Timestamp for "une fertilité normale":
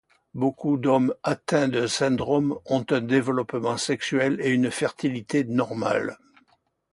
4.49-6.17